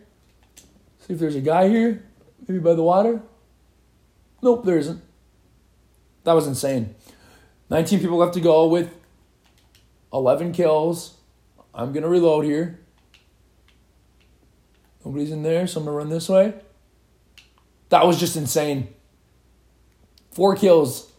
See 0.98 1.12
if 1.12 1.20
there's 1.20 1.36
a 1.36 1.40
guy 1.40 1.68
here, 1.68 2.04
maybe 2.46 2.58
by 2.58 2.74
the 2.74 2.82
water. 2.82 3.22
Nope, 4.42 4.64
there 4.64 4.78
isn't. 4.78 5.00
That 6.24 6.32
was 6.32 6.48
insane. 6.48 6.96
19 7.70 8.00
people 8.00 8.16
left 8.16 8.34
to 8.34 8.40
go 8.40 8.66
with 8.66 8.92
11 10.12 10.52
kills. 10.52 11.18
I'm 11.72 11.92
gonna 11.92 12.08
reload 12.08 12.44
here. 12.44 12.80
Nobody's 15.04 15.30
in 15.30 15.44
there, 15.44 15.68
so 15.68 15.78
I'm 15.78 15.86
gonna 15.86 15.96
run 15.96 16.08
this 16.08 16.28
way. 16.28 16.54
That 17.90 18.04
was 18.06 18.18
just 18.18 18.36
insane. 18.36 18.88
Four 20.32 20.56
kills. 20.56 21.12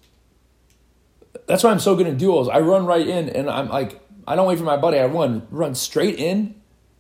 That's 1.48 1.64
why 1.64 1.72
I'm 1.72 1.80
so 1.80 1.96
good 1.96 2.06
in 2.06 2.18
duels. 2.18 2.50
I 2.50 2.60
run 2.60 2.86
right 2.86 3.08
in, 3.08 3.30
and 3.30 3.50
I'm 3.50 3.70
like, 3.70 4.02
I 4.30 4.36
don't 4.36 4.46
wait 4.46 4.60
for 4.60 4.64
my 4.64 4.78
buddy. 4.78 5.00
I 5.00 5.08
run, 5.08 5.48
run 5.50 5.74
straight 5.74 6.20
in, 6.20 6.54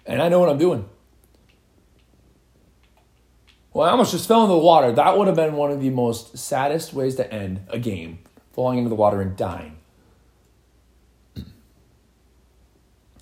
and 0.03 0.19
I 0.19 0.29
know 0.29 0.39
what 0.39 0.49
I'm 0.49 0.57
doing. 0.57 0.89
Well, 3.71 3.87
I 3.87 3.91
almost 3.91 4.11
just 4.11 4.27
fell 4.27 4.41
into 4.41 4.55
the 4.55 4.59
water. 4.59 4.91
That 4.91 5.15
would 5.15 5.27
have 5.27 5.35
been 5.35 5.53
one 5.53 5.69
of 5.69 5.79
the 5.79 5.91
most 5.91 6.39
saddest 6.39 6.91
ways 6.91 7.13
to 7.17 7.31
end 7.31 7.61
a 7.67 7.77
game, 7.77 8.17
falling 8.51 8.79
into 8.79 8.89
the 8.89 8.95
water 8.95 9.21
and 9.21 9.37
dying. 9.37 9.77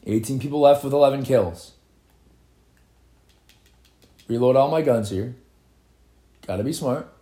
18 0.05 0.39
people 0.39 0.61
left 0.61 0.85
with 0.85 0.93
11 0.93 1.23
kills. 1.23 1.73
Reload 4.29 4.55
all 4.55 4.71
my 4.71 4.81
guns 4.81 5.09
here. 5.09 5.35
Gotta 6.45 6.63
be 6.63 6.71
smart. 6.71 7.13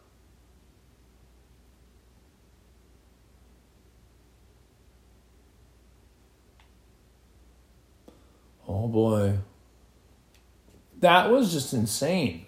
Oh 8.68 8.82
boy. 8.96 9.40
That 11.02 11.30
was 11.30 11.52
just 11.52 11.74
insane. 11.74 12.46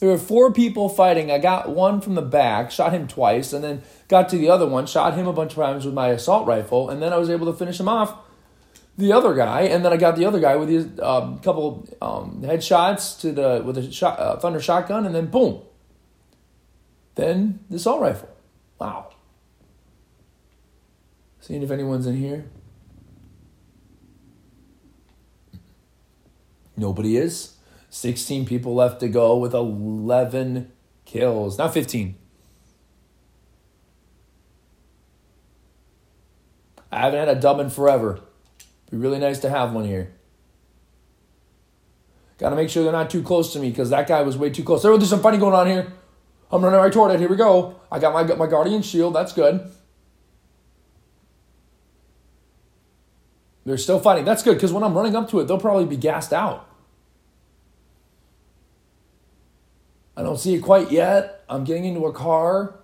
There 0.00 0.08
were 0.08 0.18
four 0.18 0.52
people 0.52 0.88
fighting. 0.88 1.30
I 1.30 1.38
got 1.38 1.70
one 1.70 2.00
from 2.00 2.16
the 2.16 2.22
back, 2.22 2.72
shot 2.72 2.92
him 2.92 3.06
twice, 3.06 3.52
and 3.52 3.62
then 3.62 3.82
got 4.08 4.28
to 4.30 4.36
the 4.36 4.50
other 4.50 4.66
one, 4.66 4.86
shot 4.86 5.14
him 5.14 5.28
a 5.28 5.32
bunch 5.32 5.52
of 5.52 5.58
times 5.58 5.84
with 5.84 5.94
my 5.94 6.08
assault 6.08 6.46
rifle, 6.48 6.90
and 6.90 7.00
then 7.00 7.12
I 7.12 7.18
was 7.18 7.30
able 7.30 7.46
to 7.46 7.56
finish 7.56 7.78
him 7.78 7.88
off. 7.88 8.18
The 8.98 9.12
other 9.12 9.32
guy, 9.34 9.62
and 9.62 9.84
then 9.84 9.92
I 9.92 9.96
got 9.96 10.16
the 10.16 10.26
other 10.26 10.40
guy 10.40 10.56
with 10.56 10.68
his 10.68 10.86
um, 11.00 11.38
couple 11.38 11.88
um, 12.02 12.42
headshots 12.44 13.18
to 13.20 13.32
the 13.32 13.62
with 13.64 13.78
a 13.78 13.92
shot, 13.92 14.18
uh, 14.18 14.36
thunder 14.38 14.60
shotgun, 14.60 15.06
and 15.06 15.14
then 15.14 15.26
boom. 15.26 15.62
Then 17.14 17.60
the 17.70 17.76
assault 17.76 18.00
rifle. 18.00 18.28
Wow. 18.78 19.10
Seeing 21.40 21.62
if 21.62 21.70
anyone's 21.70 22.06
in 22.06 22.16
here. 22.16 22.46
Nobody 26.80 27.18
is. 27.18 27.56
16 27.90 28.46
people 28.46 28.74
left 28.74 29.00
to 29.00 29.08
go 29.08 29.36
with 29.36 29.52
11 29.52 30.72
kills. 31.04 31.58
Not 31.58 31.74
15. 31.74 32.16
I 36.90 36.98
haven't 36.98 37.18
had 37.18 37.28
a 37.28 37.40
dub 37.40 37.60
in 37.60 37.68
forever. 37.68 38.20
Be 38.90 38.96
really 38.96 39.18
nice 39.18 39.38
to 39.40 39.50
have 39.50 39.72
one 39.72 39.84
here. 39.84 40.12
Got 42.38 42.50
to 42.50 42.56
make 42.56 42.70
sure 42.70 42.82
they're 42.82 42.92
not 42.92 43.10
too 43.10 43.22
close 43.22 43.52
to 43.52 43.58
me 43.58 43.68
because 43.68 43.90
that 43.90 44.08
guy 44.08 44.22
was 44.22 44.38
way 44.38 44.48
too 44.48 44.64
close. 44.64 44.82
There's 44.82 45.10
some 45.10 45.20
fighting 45.20 45.40
going 45.40 45.54
on 45.54 45.66
here. 45.66 45.92
I'm 46.50 46.64
running 46.64 46.80
right 46.80 46.92
toward 46.92 47.12
it. 47.12 47.20
Here 47.20 47.28
we 47.28 47.36
go. 47.36 47.78
I 47.92 47.98
got 47.98 48.14
my, 48.14 48.22
my 48.34 48.46
guardian 48.46 48.80
shield. 48.80 49.14
That's 49.14 49.34
good. 49.34 49.70
They're 53.66 53.76
still 53.76 54.00
fighting. 54.00 54.24
That's 54.24 54.42
good 54.42 54.54
because 54.54 54.72
when 54.72 54.82
I'm 54.82 54.94
running 54.94 55.14
up 55.14 55.28
to 55.30 55.40
it, 55.40 55.44
they'll 55.46 55.60
probably 55.60 55.84
be 55.84 55.98
gassed 55.98 56.32
out. 56.32 56.69
I 60.20 60.22
don't 60.22 60.36
see 60.36 60.54
it 60.54 60.60
quite 60.60 60.92
yet. 60.92 61.44
I'm 61.48 61.64
getting 61.64 61.86
into 61.86 62.04
a 62.04 62.12
car. 62.12 62.74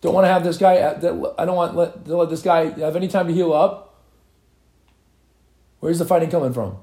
Don't 0.00 0.14
want 0.14 0.26
to 0.26 0.28
have 0.28 0.44
this 0.44 0.58
guy. 0.58 0.74
I 0.88 1.44
don't 1.44 1.56
want 1.56 1.72
to 2.06 2.16
let 2.16 2.30
this 2.30 2.40
guy 2.40 2.70
have 2.78 2.94
any 2.94 3.08
time 3.08 3.26
to 3.26 3.34
heal 3.34 3.52
up. 3.52 4.00
Where's 5.80 5.98
the 5.98 6.04
fighting 6.04 6.30
coming 6.30 6.52
from? 6.52 6.76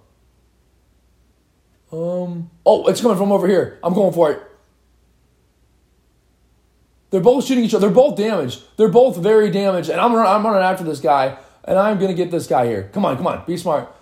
Um. 1.94 2.52
Oh, 2.66 2.88
it's 2.88 3.00
coming 3.00 3.16
from 3.18 3.32
over 3.32 3.48
here. 3.48 3.80
I'm 3.84 3.94
going 3.94 4.14
for 4.14 4.34
it. 4.34 4.44
They're 7.10 7.22
both 7.22 7.46
shooting 7.46 7.64
each 7.64 7.74
other. 7.74 7.88
They're 7.88 7.96
both 7.96 8.18
damaged. 8.18 8.64
They're 8.76 8.90
both 8.90 9.16
very 9.16 9.50
damaged, 9.50 9.90
and 9.90 10.02
I'm 10.02 10.14
I'm 10.14 10.46
running 10.46 10.62
after 10.62 10.84
this 10.84 11.00
guy, 11.00 11.38
and 11.64 11.80
I'm 11.80 12.00
gonna 12.00 12.14
get 12.14 12.32
this 12.32 12.48
guy 12.48 12.68
here. 12.68 12.90
Come 12.92 13.06
on, 13.06 13.16
come 13.16 13.28
on, 13.28 13.46
be 13.48 13.56
smart. 13.56 13.96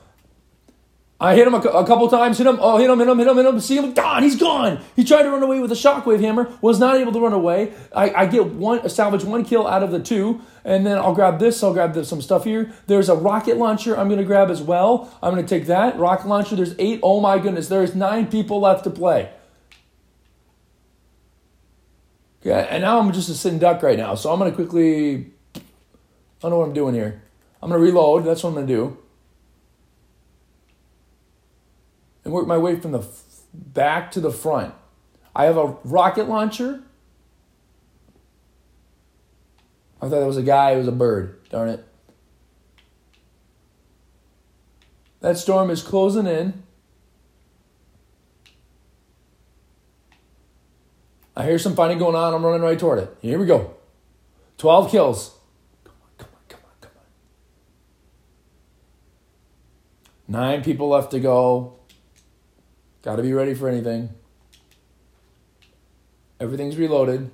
I 1.18 1.34
hit 1.34 1.48
him 1.48 1.54
a, 1.54 1.60
a, 1.60 1.88
couple 1.88 2.10
times, 2.10 2.38
hit 2.38 2.46
him, 2.46 2.58
oh, 2.60 2.78
hit 2.78 2.90
him, 2.90 3.00
hit 3.00 3.08
him, 3.08 3.18
hit 3.18 3.28
him, 3.28 3.38
hit 3.38 3.46
him, 3.46 3.60
see 3.62 3.78
him, 3.78 3.94
gone, 3.94 4.22
he's 4.22 4.36
gone. 4.36 4.84
He 4.98 5.06
tried 5.06 5.24
to 5.24 5.30
run 5.30 5.42
away 5.42 5.62
with 5.62 5.72
a 5.72 5.76
shockwave 5.76 6.20
hammer, 6.20 6.52
was 6.60 6.78
not 6.78 6.98
able 6.98 7.14
to 7.14 7.22
run 7.22 7.32
away. 7.32 7.74
I, 7.96 8.10
I 8.10 8.26
get 8.26 8.48
one, 8.48 8.88
salvage 8.90 9.24
one 9.24 9.46
kill 9.46 9.66
out 9.66 9.82
of 9.82 9.92
the 9.92 10.02
two, 10.02 10.42
and 10.66 10.86
then 10.86 10.98
I'll 10.98 11.16
grab 11.16 11.40
this, 11.40 11.64
I'll 11.64 11.72
grab 11.72 11.94
this, 11.94 12.10
some 12.10 12.22
stuff 12.22 12.44
here. 12.44 12.74
There's 12.88 13.08
a 13.08 13.16
rocket 13.16 13.56
launcher 13.56 13.98
I'm 13.98 14.10
going 14.10 14.20
to 14.20 14.26
grab 14.26 14.52
as 14.52 14.62
well. 14.62 15.18
I'm 15.24 15.34
going 15.34 15.46
to 15.46 15.50
take 15.50 15.68
that, 15.68 15.98
rocket 15.98 16.28
launcher, 16.28 16.58
there's 16.58 16.76
eight. 16.80 17.00
Oh 17.02 17.22
my 17.22 17.40
goodness, 17.40 17.70
there's 17.70 17.96
nine 17.96 18.28
people 18.28 18.60
left 18.60 18.84
to 18.84 18.90
play. 18.90 19.32
Okay, 22.42 22.68
and 22.70 22.84
now 22.84 23.00
I'm 23.00 23.14
just 23.14 23.30
a 23.30 23.34
sitting 23.36 23.58
duck 23.58 23.82
right 23.82 23.98
now, 23.98 24.16
so 24.16 24.34
I'm 24.34 24.38
going 24.38 24.52
to 24.52 24.56
quickly, 24.56 25.32
I 25.56 25.60
don't 26.42 26.52
know 26.52 26.58
what 26.58 26.68
I'm 26.68 26.74
doing 26.74 26.94
here. 26.94 27.24
I'm 27.64 27.70
going 27.70 27.80
to 27.80 27.86
reload, 27.86 28.26
that's 28.26 28.44
what 28.44 28.50
I'm 28.50 28.56
going 28.56 28.68
to 28.68 28.74
do. 28.74 28.98
And 32.26 32.34
work 32.34 32.48
my 32.48 32.58
way 32.58 32.76
from 32.76 32.92
the 32.92 33.08
back 33.54 34.12
to 34.12 34.20
the 34.20 34.32
front. 34.32 34.74
I 35.36 35.46
have 35.46 35.56
a 35.58 35.78
rocket 35.86 36.28
launcher. 36.28 36.82
I 40.02 40.10
thought 40.10 40.22
it 40.22 40.28
was 40.28 40.38
a 40.38 40.44
guy, 40.44 40.72
it 40.72 40.78
was 40.78 40.88
a 40.88 40.92
bird. 40.92 41.48
Darn 41.50 41.70
it. 41.70 41.86
That 45.22 45.38
storm 45.38 45.70
is 45.70 45.82
closing 45.82 46.28
in. 46.28 46.64
I 51.38 51.46
hear 51.46 51.60
some 51.60 51.76
fighting 51.76 51.98
going 51.98 52.16
on. 52.16 52.34
I'm 52.34 52.46
running 52.46 52.62
right 52.62 52.78
toward 52.80 53.00
it. 53.00 53.18
Here 53.22 53.38
we 53.38 53.46
go. 53.46 53.74
12 54.58 54.90
kills. 54.90 55.36
Come 55.84 55.96
on, 56.02 56.10
come 56.18 56.30
on, 56.34 56.42
come 56.48 56.60
on, 56.64 56.76
come 56.82 56.92
on. 60.38 60.42
Nine 60.42 60.64
people 60.64 60.90
left 60.90 61.12
to 61.12 61.20
go. 61.20 61.76
Got 63.06 63.18
to 63.18 63.22
be 63.22 63.34
ready 63.34 63.54
for 63.54 63.70
anything. 63.70 64.10
Everything's 66.40 66.76
reloaded. 66.76 67.30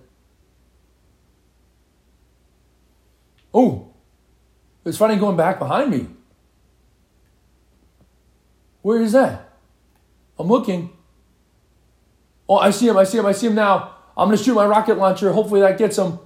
Oh, 3.54 3.94
it's 4.84 4.98
funny 4.98 5.16
going 5.16 5.38
back 5.38 5.60
behind 5.60 5.90
me. 5.90 6.08
Where 8.82 9.02
is 9.02 9.14
that? 9.14 9.50
I'm 10.38 10.48
looking. 10.48 10.92
Oh, 12.50 12.58
I 12.58 12.72
see 12.72 12.90
him. 12.90 12.98
I 12.98 13.06
see 13.06 13.20
him. 13.20 13.26
I 13.26 13.32
see 13.32 13.48
him 13.48 13.56
now. 13.56 13.96
I'm 14.18 14.28
going 14.28 14.38
to 14.38 14.44
shoot 14.44 14.56
my 14.56 14.66
rocket 14.66 14.98
launcher. 14.98 15.32
Hopefully 15.32 15.62
that 15.62 15.78
gets 15.78 15.98
him. 15.98 16.20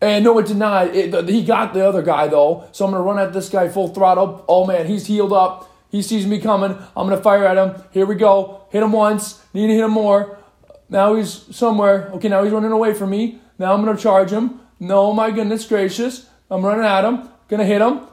And 0.00 0.24
no, 0.24 0.38
it 0.38 0.46
did 0.46 0.56
not. 0.56 0.94
It, 0.94 1.28
he 1.28 1.44
got 1.44 1.74
the 1.74 1.86
other 1.86 2.02
guy, 2.02 2.26
though. 2.26 2.68
So 2.72 2.86
I'm 2.86 2.92
going 2.92 3.02
to 3.02 3.06
run 3.06 3.18
at 3.18 3.34
this 3.34 3.50
guy 3.50 3.68
full 3.68 3.88
throttle. 3.88 4.46
Oh, 4.48 4.66
man, 4.66 4.86
he's 4.86 5.06
healed 5.06 5.32
up. 5.34 5.70
He 5.94 6.02
sees 6.02 6.26
me 6.26 6.40
coming. 6.40 6.72
I'm 6.96 7.06
going 7.06 7.16
to 7.16 7.22
fire 7.22 7.46
at 7.46 7.56
him. 7.56 7.80
Here 7.92 8.04
we 8.04 8.16
go. 8.16 8.66
Hit 8.70 8.82
him 8.82 8.90
once. 8.90 9.40
Need 9.54 9.68
to 9.68 9.74
hit 9.74 9.84
him 9.84 9.92
more. 9.92 10.40
Now 10.88 11.14
he's 11.14 11.30
somewhere. 11.54 12.10
Okay, 12.14 12.26
now 12.26 12.42
he's 12.42 12.52
running 12.52 12.72
away 12.72 12.94
from 12.94 13.10
me. 13.10 13.38
Now 13.60 13.72
I'm 13.72 13.84
going 13.84 13.96
to 13.96 14.02
charge 14.02 14.32
him. 14.32 14.58
No, 14.80 15.12
my 15.12 15.30
goodness 15.30 15.64
gracious. 15.64 16.28
I'm 16.50 16.66
running 16.66 16.84
at 16.84 17.04
him. 17.04 17.28
Going 17.46 17.60
to 17.60 17.64
hit 17.64 17.80
him. 17.80 18.08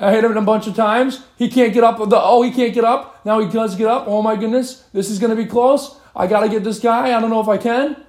I 0.00 0.10
hit 0.10 0.24
him 0.24 0.36
a 0.36 0.42
bunch 0.42 0.66
of 0.66 0.74
times. 0.74 1.22
He 1.36 1.48
can't 1.48 1.72
get 1.72 1.84
up. 1.84 1.98
The, 1.98 2.20
oh, 2.20 2.42
he 2.42 2.50
can't 2.50 2.74
get 2.74 2.82
up. 2.82 3.24
Now 3.24 3.38
he 3.38 3.48
does 3.48 3.76
get 3.76 3.86
up. 3.86 4.08
Oh 4.08 4.20
my 4.20 4.34
goodness. 4.34 4.80
This 4.92 5.08
is 5.08 5.20
going 5.20 5.30
to 5.30 5.40
be 5.40 5.48
close. 5.48 6.00
I 6.16 6.26
got 6.26 6.40
to 6.40 6.48
get 6.48 6.64
this 6.64 6.80
guy. 6.80 7.16
I 7.16 7.20
don't 7.20 7.30
know 7.30 7.40
if 7.40 7.46
I 7.46 7.58
can. 7.58 8.04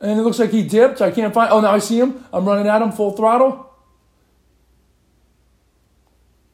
And 0.00 0.20
it 0.20 0.22
looks 0.22 0.38
like 0.38 0.50
he 0.50 0.62
dipped. 0.62 1.02
I 1.02 1.10
can't 1.10 1.34
find. 1.34 1.50
Oh, 1.50 1.58
now 1.58 1.72
I 1.72 1.80
see 1.80 1.98
him. 1.98 2.24
I'm 2.32 2.46
running 2.46 2.68
at 2.68 2.80
him 2.80 2.92
full 2.92 3.16
throttle. 3.16 3.66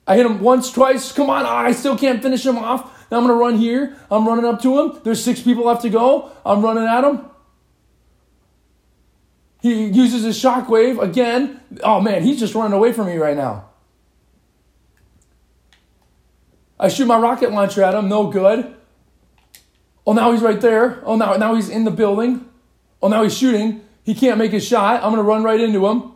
I 0.07 0.17
hit 0.17 0.27
him 0.27 0.41
once, 0.41 0.71
twice. 0.71 1.13
Come 1.13 1.31
on. 1.31 1.45
I 1.47 1.73
still 1.73 1.99
can't 1.99 2.23
finish 2.23 2.45
him 2.47 2.59
off. 2.59 3.11
Now 3.11 3.19
I'm 3.19 3.27
going 3.27 3.37
to 3.37 3.43
run 3.43 3.59
here. 3.59 3.97
I'm 4.11 4.27
running 4.27 4.45
up 4.45 4.63
to 4.63 4.81
him. 4.81 5.01
There's 5.05 5.23
six 5.23 5.41
people 5.41 5.65
left 5.65 5.83
to 5.83 5.91
go. 5.91 6.33
I'm 6.45 6.63
running 6.63 6.85
at 6.85 7.05
him. 7.05 7.27
He 9.63 9.87
uses 9.87 10.23
his 10.23 10.41
shockwave 10.41 11.03
again. 11.03 11.61
Oh 11.83 12.01
man, 12.01 12.23
he's 12.23 12.39
just 12.39 12.55
running 12.55 12.73
away 12.73 12.93
from 12.93 13.09
me 13.09 13.17
right 13.17 13.37
now. 13.37 13.69
I 16.79 16.89
shoot 16.89 17.07
my 17.07 17.19
rocket 17.19 17.51
launcher 17.51 17.83
at 17.83 17.95
him, 17.95 18.09
no 18.09 18.29
good. 18.31 18.77
Oh, 20.07 20.13
now 20.13 20.31
he's 20.31 20.43
right 20.43 20.61
there. 20.61 21.03
Oh, 21.05 21.17
now, 21.17 21.35
now 21.37 21.55
he's 21.55 21.69
in 21.69 21.85
the 21.85 21.91
building. 21.91 22.49
Oh, 23.03 23.09
now 23.09 23.25
he's 23.25 23.37
shooting. 23.37 23.81
He 24.05 24.15
can't 24.15 24.39
make 24.39 24.53
his 24.53 24.65
shot. 24.65 25.03
I'm 25.03 25.11
going 25.11 25.17
to 25.17 25.23
run 25.23 25.43
right 25.43 25.61
into 25.61 25.85
him. 25.87 26.13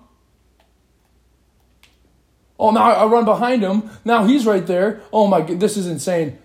Oh, 2.60 2.70
now 2.70 2.82
I 2.82 3.06
run 3.06 3.24
behind 3.24 3.62
him. 3.62 3.90
Now 4.04 4.26
he's 4.26 4.44
right 4.44 4.66
there. 4.66 5.00
Oh 5.12 5.26
my 5.26 5.40
this 5.40 5.76
is 5.78 5.86
insane. 5.86 6.38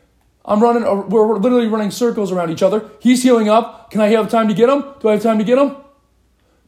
I'm 0.45 0.63
running, 0.63 0.83
uh, 0.83 0.95
we're 0.95 1.37
literally 1.37 1.67
running 1.67 1.91
circles 1.91 2.31
around 2.31 2.51
each 2.51 2.63
other. 2.63 2.89
He's 2.99 3.21
healing 3.21 3.49
up. 3.49 3.91
Can 3.91 3.99
I 3.99 4.07
have 4.07 4.29
time 4.29 4.47
to 4.47 4.53
get 4.53 4.69
him? 4.69 4.83
Do 5.01 5.09
I 5.09 5.13
have 5.13 5.23
time 5.23 5.39
to 5.39 5.43
get 5.43 5.57
him? 5.57 5.75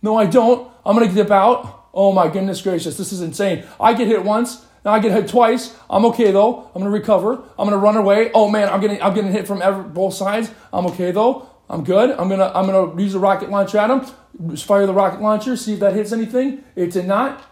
No, 0.02 0.18
I 0.18 0.26
don't. 0.26 0.70
I'm 0.84 0.98
going 0.98 1.08
to 1.08 1.16
dip 1.16 1.32
out. 1.32 1.88
Oh 1.94 2.12
my 2.12 2.28
goodness 2.28 2.62
gracious, 2.62 2.98
this 2.98 3.12
is 3.14 3.22
insane. 3.22 3.64
I 3.80 3.94
get 3.94 4.08
hit 4.08 4.24
once. 4.24 4.66
Now 4.86 4.92
I 4.92 5.00
get 5.00 5.12
hit 5.12 5.28
twice. 5.28 5.76
I'm 5.90 6.06
okay 6.06 6.32
though. 6.32 6.70
I'm 6.74 6.82
gonna 6.82 6.92
recover. 6.92 7.44
I'm 7.58 7.68
gonna 7.68 7.78
run 7.78 7.98
away. 7.98 8.32
Oh 8.34 8.50
man, 8.50 8.70
I'm 8.70 8.80
getting 8.80 9.02
I'm 9.02 9.14
getting 9.14 9.32
hit 9.32 9.48
from 9.48 9.62
every, 9.62 9.84
both 9.84 10.14
sides. 10.14 10.52
I'm 10.72 10.86
okay 10.88 11.12
though. 11.12 11.50
I'm 11.70 11.84
good. 11.84 12.12
I'm 12.12 12.30
gonna 12.30 12.52
I'm 12.54 12.68
gonna 12.68 13.02
use 13.02 13.14
the 13.14 13.20
rocket 13.20 13.50
launcher 13.50 13.80
at 13.80 13.90
him. 13.90 14.06
Just 14.52 14.66
fire 14.66 14.86
the 14.86 14.94
rocket 14.94 15.22
launcher. 15.22 15.58
See 15.58 15.74
if 15.74 15.80
that 15.80 15.94
hits 15.94 16.14
anything. 16.14 16.64
It 16.76 16.92
did 16.92 17.06
not. 17.06 17.44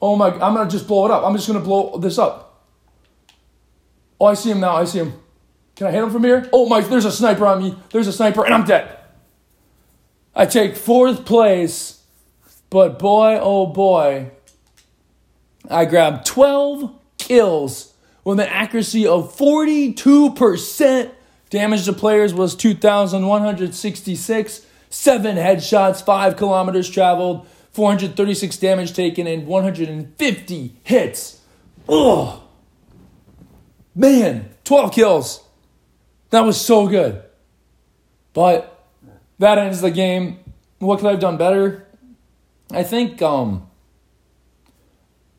Oh 0.00 0.16
my! 0.16 0.30
I'm 0.30 0.54
gonna 0.54 0.70
just 0.70 0.86
blow 0.86 1.06
it 1.06 1.10
up. 1.10 1.24
I'm 1.24 1.34
just 1.34 1.46
gonna 1.46 1.60
blow 1.60 1.98
this 1.98 2.18
up. 2.18 2.66
Oh, 4.20 4.26
I 4.26 4.34
see 4.34 4.50
him 4.50 4.60
now. 4.60 4.76
I 4.76 4.84
see 4.84 4.98
him. 4.98 5.14
Can 5.76 5.86
I 5.86 5.90
hit 5.90 6.02
him 6.02 6.10
from 6.10 6.24
here? 6.24 6.48
Oh 6.52 6.68
my! 6.68 6.80
There's 6.80 7.04
a 7.04 7.12
sniper 7.12 7.46
on 7.46 7.62
me. 7.62 7.76
There's 7.90 8.06
a 8.06 8.12
sniper, 8.12 8.44
and 8.44 8.54
I'm 8.54 8.64
dead. 8.64 8.96
I 10.34 10.46
take 10.46 10.76
fourth 10.76 11.24
place, 11.24 12.04
but 12.70 12.98
boy, 12.98 13.38
oh 13.40 13.66
boy, 13.66 14.30
I 15.68 15.84
grabbed 15.84 16.26
12 16.26 16.94
kills 17.18 17.94
with 18.24 18.40
an 18.40 18.48
accuracy 18.48 19.06
of 19.06 19.36
42%. 19.36 21.10
Damage 21.50 21.84
to 21.86 21.92
players 21.92 22.34
was 22.34 22.54
2,166. 22.54 24.66
Seven 24.90 25.36
headshots, 25.36 26.04
five 26.04 26.36
kilometers 26.36 26.88
traveled, 26.88 27.46
436 27.78 28.56
damage 28.56 28.92
taken, 28.92 29.28
and 29.28 29.46
150 29.46 30.80
hits. 30.82 31.40
Oh, 31.88 32.42
man, 33.94 34.50
12 34.64 34.92
kills. 34.92 35.44
That 36.30 36.40
was 36.40 36.60
so 36.60 36.88
good. 36.88 37.22
But 38.32 38.84
that 39.38 39.58
ends 39.58 39.80
the 39.80 39.92
game. 39.92 40.40
What 40.80 40.98
could 40.98 41.06
I 41.06 41.12
have 41.12 41.20
done 41.20 41.36
better? 41.36 41.86
I 42.72 42.82
think, 42.82 43.22
um, 43.22 43.70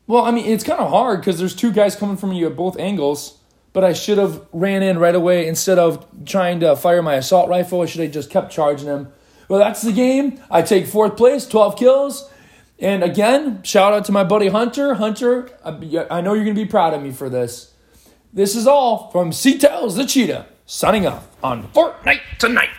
well, 0.06 0.24
I 0.24 0.30
mean, 0.30 0.46
it's 0.46 0.64
kind 0.64 0.80
of 0.80 0.88
hard 0.88 1.20
because 1.20 1.38
there's 1.38 1.54
two 1.54 1.70
guys 1.70 1.94
coming 1.94 2.16
from 2.16 2.32
you 2.32 2.46
at 2.46 2.56
both 2.56 2.78
angles, 2.78 3.36
but 3.74 3.84
I 3.84 3.92
should 3.92 4.16
have 4.16 4.46
ran 4.54 4.82
in 4.82 4.98
right 4.98 5.14
away 5.14 5.46
instead 5.46 5.78
of 5.78 6.06
trying 6.24 6.60
to 6.60 6.74
fire 6.74 7.02
my 7.02 7.16
assault 7.16 7.50
rifle. 7.50 7.82
I 7.82 7.84
should 7.84 8.00
have 8.00 8.12
just 8.12 8.30
kept 8.30 8.50
charging 8.50 8.86
him. 8.86 9.12
Well, 9.48 9.60
that's 9.60 9.82
the 9.82 9.92
game. 9.92 10.40
I 10.50 10.62
take 10.62 10.86
fourth 10.86 11.18
place, 11.18 11.46
12 11.46 11.76
kills. 11.76 12.29
And 12.80 13.04
again, 13.04 13.62
shout 13.62 13.92
out 13.92 14.06
to 14.06 14.12
my 14.12 14.24
buddy 14.24 14.48
Hunter. 14.48 14.94
Hunter, 14.94 15.50
I 15.62 16.20
know 16.22 16.32
you're 16.32 16.44
going 16.44 16.56
to 16.56 16.64
be 16.64 16.68
proud 16.68 16.94
of 16.94 17.02
me 17.02 17.12
for 17.12 17.28
this. 17.28 17.74
This 18.32 18.56
is 18.56 18.66
all 18.66 19.10
from 19.10 19.32
Tells 19.32 19.96
the 19.96 20.06
Cheetah, 20.06 20.46
signing 20.64 21.06
off 21.06 21.28
on 21.42 21.68
Fortnite 21.68 22.20
Tonight. 22.38 22.70